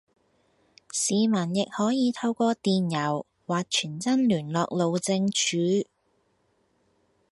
[0.91, 1.89] 市民亦可
[2.19, 5.59] 透過電郵或傳真聯絡路政署